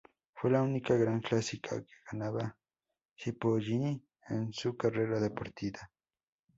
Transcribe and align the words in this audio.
Fue 0.33 0.49
la 0.49 0.63
única 0.63 0.95
gran 0.95 1.19
clásica 1.19 1.79
que 1.79 1.93
ganaba 2.11 2.57
Cipollini 3.15 4.03
en 4.29 4.51
su 4.51 4.75
carrera 4.75 5.19
deportiva. 5.19 5.91